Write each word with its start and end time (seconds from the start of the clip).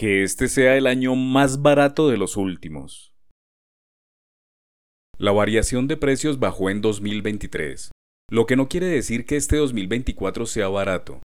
Que 0.00 0.22
este 0.22 0.48
sea 0.48 0.78
el 0.78 0.86
año 0.86 1.14
más 1.14 1.60
barato 1.60 2.08
de 2.08 2.16
los 2.16 2.38
últimos. 2.38 3.12
La 5.18 5.30
variación 5.30 5.88
de 5.88 5.98
precios 5.98 6.38
bajó 6.38 6.70
en 6.70 6.80
2023, 6.80 7.90
lo 8.30 8.46
que 8.46 8.56
no 8.56 8.70
quiere 8.70 8.86
decir 8.86 9.26
que 9.26 9.36
este 9.36 9.58
2024 9.58 10.46
sea 10.46 10.68
barato. 10.68 11.20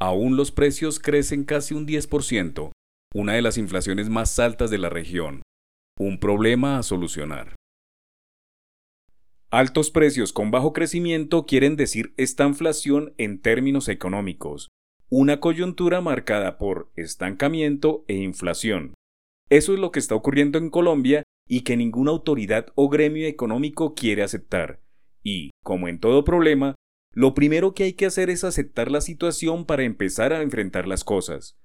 Aún 0.00 0.38
los 0.38 0.52
precios 0.52 1.00
crecen 1.00 1.44
casi 1.44 1.74
un 1.74 1.86
10%, 1.86 2.72
una 3.14 3.34
de 3.34 3.42
las 3.42 3.58
inflaciones 3.58 4.08
más 4.08 4.38
altas 4.38 4.70
de 4.70 4.78
la 4.78 4.88
región. 4.88 5.42
Un 6.00 6.18
problema 6.18 6.78
a 6.78 6.82
solucionar. 6.82 7.56
Altos 9.50 9.90
precios 9.90 10.32
con 10.32 10.50
bajo 10.50 10.72
crecimiento 10.72 11.44
quieren 11.44 11.76
decir 11.76 12.14
esta 12.16 12.46
inflación 12.46 13.12
en 13.18 13.42
términos 13.42 13.90
económicos, 13.90 14.70
una 15.16 15.38
coyuntura 15.38 16.00
marcada 16.00 16.58
por 16.58 16.90
estancamiento 16.96 18.04
e 18.08 18.16
inflación. 18.16 18.94
Eso 19.48 19.72
es 19.72 19.78
lo 19.78 19.92
que 19.92 20.00
está 20.00 20.16
ocurriendo 20.16 20.58
en 20.58 20.70
Colombia 20.70 21.22
y 21.46 21.60
que 21.60 21.76
ninguna 21.76 22.10
autoridad 22.10 22.72
o 22.74 22.88
gremio 22.88 23.28
económico 23.28 23.94
quiere 23.94 24.24
aceptar. 24.24 24.80
Y, 25.22 25.50
como 25.62 25.86
en 25.86 26.00
todo 26.00 26.24
problema, 26.24 26.74
lo 27.12 27.32
primero 27.32 27.74
que 27.74 27.84
hay 27.84 27.92
que 27.92 28.06
hacer 28.06 28.28
es 28.28 28.42
aceptar 28.42 28.90
la 28.90 29.00
situación 29.00 29.66
para 29.66 29.84
empezar 29.84 30.32
a 30.32 30.42
enfrentar 30.42 30.88
las 30.88 31.04
cosas. 31.04 31.56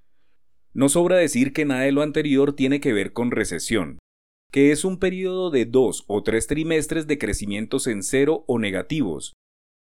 No 0.73 0.87
sobra 0.87 1.17
decir 1.17 1.51
que 1.51 1.65
nada 1.65 1.81
de 1.81 1.91
lo 1.91 2.03
anterior 2.03 2.53
tiene 2.55 2.79
que 2.79 2.93
ver 2.93 3.13
con 3.13 3.31
recesión, 3.31 3.97
que 4.51 4.71
es 4.71 4.85
un 4.85 4.99
periodo 4.99 5.49
de 5.49 5.65
dos 5.65 6.03
o 6.05 6.21
tres 6.21 6.45
trimestres 6.45 7.07
de 7.07 7.17
crecimientos 7.17 7.87
en 7.87 8.03
cero 8.03 8.43
o 8.45 8.59
negativos. 8.59 9.33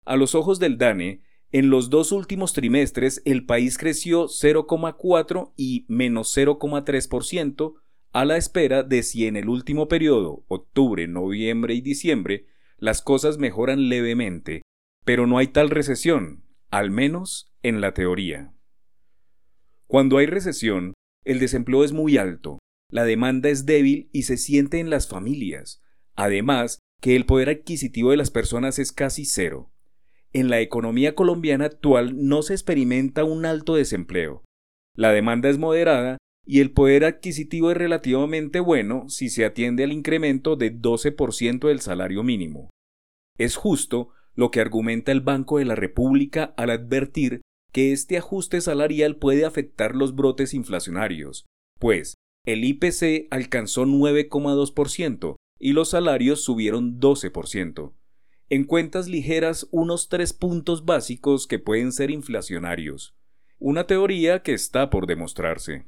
A 0.05 0.15
los 0.15 0.37
ojos 0.37 0.61
del 0.61 0.79
DANE, 0.79 1.25
en 1.53 1.71
los 1.71 1.91
dos 1.91 2.13
últimos 2.13 2.53
trimestres 2.53 3.23
el 3.25 3.45
país 3.45 3.77
creció 3.77 4.25
0,4 4.27 5.52
y 5.57 5.85
menos 5.88 6.37
0,3% 6.37 7.74
a 8.13 8.24
la 8.24 8.37
espera 8.37 8.83
de 8.83 9.02
si 9.02 9.27
en 9.27 9.37
el 9.37 9.49
último 9.49 9.89
periodo, 9.89 10.45
octubre, 10.49 11.07
noviembre 11.09 11.74
y 11.74 11.80
diciembre, 11.80 12.47
las 12.79 13.02
cosas 13.02 13.39
mejoran 13.39 13.89
levemente, 13.89 14.63
pero 15.05 15.27
no 15.27 15.39
hay 15.39 15.49
tal 15.49 15.71
recesión, 15.71 16.45
al 16.71 16.91
menos 16.91 17.52
en 17.63 17.80
la 17.80 17.95
teoría. 17.95 18.52
Cuando 19.87 20.19
hay 20.19 20.27
recesión, 20.27 20.95
el 21.24 21.39
desempleo 21.39 21.85
es 21.85 21.93
muy 21.93 22.17
alto, 22.17 22.59
la 22.91 23.05
demanda 23.05 23.49
es 23.49 23.67
débil 23.67 24.09
y 24.13 24.23
se 24.23 24.37
siente 24.37 24.79
en 24.79 24.91
las 24.91 25.09
familias, 25.09 25.83
además 26.15 26.79
que 27.01 27.17
el 27.17 27.27
poder 27.27 27.49
adquisitivo 27.49 28.11
de 28.11 28.17
las 28.17 28.30
personas 28.30 28.79
es 28.79 28.93
casi 28.93 29.24
cero. 29.24 29.70
En 30.33 30.49
la 30.49 30.61
economía 30.61 31.15
colombiana 31.15 31.65
actual 31.65 32.27
no 32.29 32.43
se 32.43 32.55
experimenta 32.55 33.25
un 33.25 33.47
alto 33.47 33.75
desempleo. 33.75 34.45
La 34.97 35.13
demanda 35.13 35.49
es 35.49 35.59
moderada 35.59 36.19
y 36.47 36.61
el 36.61 36.73
poder 36.73 37.05
adquisitivo 37.05 37.71
es 37.71 37.77
relativamente 37.77 38.61
bueno 38.61 39.09
si 39.09 39.29
se 39.29 39.45
atiende 39.45 39.85
al 39.85 39.93
incremento 39.93 40.57
de 40.57 40.73
12% 40.73 41.69
del 41.69 41.81
salario 41.81 42.23
mínimo. 42.23 42.71
Es 43.39 43.57
justo 43.57 44.11
lo 44.35 44.51
que 44.51 44.61
argumenta 44.61 45.13
el 45.13 45.21
Banco 45.21 45.59
de 45.59 45.65
la 45.65 45.75
República 45.75 46.55
al 46.57 46.71
advertir 46.71 47.41
que 47.73 47.93
este 47.93 48.17
ajuste 48.17 48.61
salarial 48.61 49.17
puede 49.17 49.45
afectar 49.45 49.95
los 49.95 50.15
brotes 50.15 50.55
inflacionarios, 50.55 51.47
pues 51.79 52.15
el 52.47 52.65
IPC 52.65 53.29
alcanzó 53.31 53.85
9,2% 53.85 55.37
y 55.59 55.73
los 55.73 55.91
salarios 55.91 56.43
subieron 56.43 57.01
12%. 57.01 57.93
En 58.52 58.65
cuentas 58.65 59.06
ligeras, 59.06 59.68
unos 59.70 60.09
tres 60.09 60.32
puntos 60.32 60.84
básicos 60.84 61.46
que 61.46 61.60
pueden 61.60 61.93
ser 61.93 62.10
inflacionarios. 62.10 63.15
Una 63.60 63.87
teoría 63.87 64.43
que 64.43 64.54
está 64.54 64.91
por 64.91 65.06
demostrarse. 65.06 65.87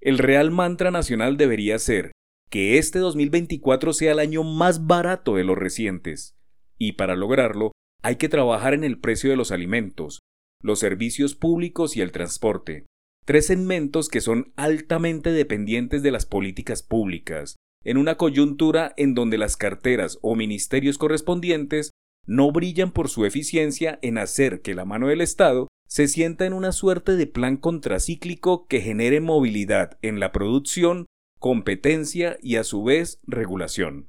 El 0.00 0.18
real 0.18 0.52
mantra 0.52 0.92
nacional 0.92 1.36
debería 1.36 1.80
ser 1.80 2.12
que 2.50 2.78
este 2.78 3.00
2024 3.00 3.92
sea 3.94 4.12
el 4.12 4.20
año 4.20 4.44
más 4.44 4.86
barato 4.86 5.34
de 5.34 5.42
los 5.42 5.58
recientes. 5.58 6.36
Y 6.78 6.92
para 6.92 7.16
lograrlo, 7.16 7.72
hay 8.00 8.14
que 8.14 8.28
trabajar 8.28 8.72
en 8.72 8.84
el 8.84 9.00
precio 9.00 9.28
de 9.28 9.36
los 9.36 9.50
alimentos, 9.50 10.20
los 10.62 10.78
servicios 10.78 11.34
públicos 11.34 11.96
y 11.96 12.00
el 12.00 12.12
transporte. 12.12 12.86
Tres 13.24 13.46
segmentos 13.46 14.08
que 14.08 14.20
son 14.20 14.52
altamente 14.54 15.32
dependientes 15.32 16.04
de 16.04 16.12
las 16.12 16.26
políticas 16.26 16.84
públicas, 16.84 17.56
en 17.86 17.98
una 17.98 18.16
coyuntura 18.16 18.92
en 18.96 19.14
donde 19.14 19.38
las 19.38 19.56
carteras 19.56 20.18
o 20.20 20.34
ministerios 20.34 20.98
correspondientes 20.98 21.92
no 22.26 22.50
brillan 22.50 22.90
por 22.90 23.08
su 23.08 23.24
eficiencia 23.24 24.00
en 24.02 24.18
hacer 24.18 24.60
que 24.60 24.74
la 24.74 24.84
mano 24.84 25.06
del 25.06 25.20
Estado 25.20 25.68
se 25.86 26.08
sienta 26.08 26.46
en 26.46 26.52
una 26.52 26.72
suerte 26.72 27.14
de 27.14 27.28
plan 27.28 27.56
contracíclico 27.56 28.66
que 28.66 28.80
genere 28.80 29.20
movilidad 29.20 29.98
en 30.02 30.18
la 30.18 30.32
producción, 30.32 31.06
competencia 31.38 32.38
y 32.42 32.56
a 32.56 32.64
su 32.64 32.82
vez 32.82 33.20
regulación. 33.24 34.08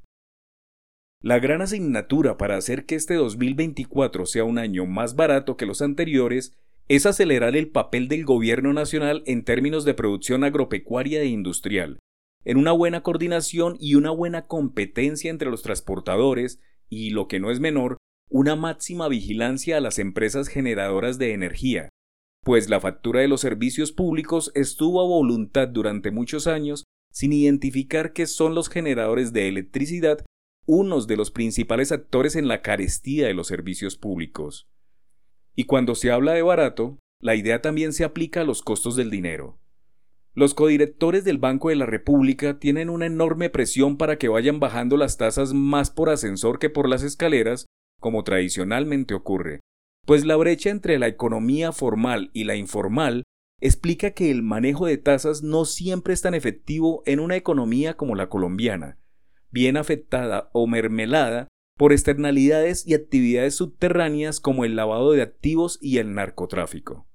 La 1.22 1.38
gran 1.38 1.62
asignatura 1.62 2.36
para 2.36 2.58
hacer 2.58 2.86
que 2.86 2.96
este 2.96 3.14
2024 3.14 4.26
sea 4.26 4.44
un 4.44 4.58
año 4.58 4.88
más 4.88 5.16
barato 5.16 5.56
que 5.56 5.68
los 5.68 5.84
anteriores 5.84 6.58
es 6.88 7.06
acelerar 7.06 7.56
el 7.56 7.70
papel 7.70 8.08
del 8.08 8.26
gobierno 8.26 8.74
nacional 8.74 9.22
en 9.28 9.44
términos 9.44 9.86
de 9.86 9.94
producción 9.94 10.44
agropecuaria 10.44 11.22
e 11.22 11.28
industrial, 11.28 12.00
en 12.48 12.56
una 12.56 12.72
buena 12.72 13.04
coordinación 13.04 13.76
y 13.78 13.96
una 13.96 14.10
buena 14.10 14.48
competencia 14.48 15.30
entre 15.30 15.52
los 15.52 15.64
transportadores 15.64 16.62
y, 16.88 17.10
lo 17.10 17.28
que 17.28 17.42
no 17.42 17.52
es 17.52 17.60
menor, 17.60 17.98
una 18.30 18.56
máxima 18.56 19.10
vigilancia 19.10 19.76
a 19.76 19.82
las 19.82 20.00
empresas 20.00 20.48
generadoras 20.48 21.18
de 21.18 21.34
energía, 21.34 21.90
pues 22.46 22.70
la 22.70 22.80
factura 22.80 23.20
de 23.20 23.28
los 23.28 23.42
servicios 23.42 23.92
públicos 23.92 24.54
estuvo 24.56 25.02
a 25.02 25.08
voluntad 25.08 25.68
durante 25.68 26.10
muchos 26.10 26.48
años 26.48 26.86
sin 27.12 27.34
identificar 27.34 28.14
que 28.14 28.26
son 28.26 28.56
los 28.56 28.70
generadores 28.70 29.34
de 29.34 29.50
electricidad 29.50 30.24
unos 30.66 31.06
de 31.06 31.18
los 31.18 31.32
principales 31.32 31.92
actores 31.92 32.38
en 32.38 32.48
la 32.48 32.62
carestía 32.62 33.28
de 33.28 33.34
los 33.34 33.48
servicios 33.48 33.98
públicos. 33.98 34.70
Y 35.54 35.66
cuando 35.66 35.96
se 35.96 36.12
habla 36.12 36.32
de 36.32 36.44
barato, 36.44 36.98
la 37.22 37.36
idea 37.36 37.62
también 37.62 37.92
se 37.92 38.06
aplica 38.06 38.42
a 38.42 38.46
los 38.46 38.62
costos 38.62 38.96
del 38.96 39.10
dinero. 39.10 39.60
Los 40.38 40.54
codirectores 40.54 41.24
del 41.24 41.40
Banco 41.40 41.70
de 41.70 41.76
la 41.76 41.88
República 41.88 42.60
tienen 42.60 42.92
una 42.92 43.08
enorme 43.08 43.50
presión 43.50 43.98
para 43.98 44.20
que 44.20 44.28
vayan 44.28 44.60
bajando 44.60 44.96
las 44.96 45.18
tasas 45.18 45.56
más 45.56 45.90
por 45.90 46.12
ascensor 46.12 46.60
que 46.60 46.70
por 46.70 46.88
las 46.88 47.02
escaleras, 47.02 47.66
como 48.00 48.24
tradicionalmente 48.24 49.16
ocurre, 49.16 49.62
pues 50.06 50.26
la 50.26 50.36
brecha 50.36 50.70
entre 50.70 51.00
la 51.00 51.08
economía 51.08 51.72
formal 51.72 52.30
y 52.34 52.44
la 52.44 52.56
informal 52.56 53.24
explica 53.62 54.12
que 54.12 54.30
el 54.30 54.44
manejo 54.44 54.86
de 54.86 55.00
tasas 55.00 55.42
no 55.42 55.66
siempre 55.66 56.14
es 56.14 56.22
tan 56.22 56.36
efectivo 56.36 57.02
en 57.08 57.20
una 57.20 57.36
economía 57.36 57.98
como 57.98 58.14
la 58.14 58.30
colombiana, 58.30 59.00
bien 59.50 59.76
afectada 59.76 60.52
o 60.54 60.68
mermelada 60.68 61.48
por 61.80 61.94
externalidades 61.94 62.86
y 62.86 62.94
actividades 62.94 63.56
subterráneas 63.56 64.40
como 64.40 64.66
el 64.66 64.76
lavado 64.76 65.14
de 65.14 65.24
activos 65.24 65.80
y 65.82 65.98
el 65.98 66.14
narcotráfico. 66.14 67.08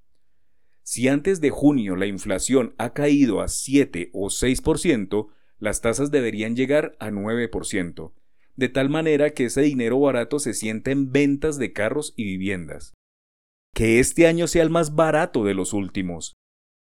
Si 0.83 1.07
antes 1.07 1.39
de 1.39 1.49
junio 1.49 1.95
la 1.95 2.05
inflación 2.05 2.75
ha 2.77 2.93
caído 2.93 3.41
a 3.41 3.47
7 3.47 4.09
o 4.13 4.27
6%, 4.27 5.29
las 5.57 5.79
tasas 5.79 6.11
deberían 6.11 6.57
llegar 6.57 6.95
a 6.99 7.09
9%, 7.09 8.11
de 8.57 8.69
tal 8.69 8.89
manera 8.89 9.29
que 9.29 9.45
ese 9.45 9.61
dinero 9.61 9.99
barato 9.99 10.39
se 10.39 10.53
sienta 10.53 10.91
en 10.91 11.11
ventas 11.11 11.57
de 11.57 11.71
carros 11.71 12.13
y 12.17 12.25
viviendas. 12.25 12.93
Que 13.73 13.99
este 13.99 14.27
año 14.27 14.47
sea 14.47 14.61
el 14.61 14.69
más 14.69 14.93
barato 14.93 15.45
de 15.45 15.53
los 15.53 15.71
últimos. 15.71 16.33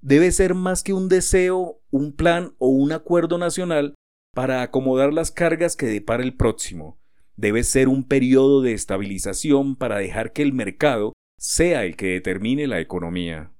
Debe 0.02 0.30
ser 0.30 0.54
más 0.54 0.82
que 0.84 0.92
un 0.92 1.08
deseo, 1.08 1.80
un 1.90 2.14
plan 2.14 2.54
o 2.58 2.68
un 2.68 2.92
acuerdo 2.92 3.38
nacional 3.38 3.94
para 4.34 4.62
acomodar 4.62 5.12
las 5.12 5.32
cargas 5.32 5.76
que 5.76 5.86
depara 5.86 6.22
el 6.22 6.36
próximo. 6.36 7.00
Debe 7.36 7.64
ser 7.64 7.88
un 7.88 8.04
periodo 8.04 8.60
de 8.62 8.74
estabilización 8.74 9.76
para 9.76 9.98
dejar 9.98 10.32
que 10.32 10.42
el 10.42 10.52
mercado 10.52 11.14
sea 11.38 11.84
el 11.84 11.96
que 11.96 12.08
determine 12.08 12.66
la 12.66 12.80
economía. 12.80 13.52